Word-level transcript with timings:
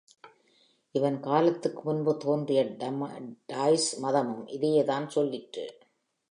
இவன் 0.95 1.19
காலத்துக்கு 1.19 1.81
முன்பு 1.83 2.17
தோன்றிய 2.17 2.63
டாய்ஸ் 3.45 3.99
மதமும் 3.99 4.47
இதையேதான் 4.47 5.07
சொல்லிற்று. 5.15 5.65